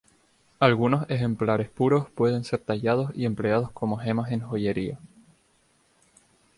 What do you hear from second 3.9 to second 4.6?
gemas en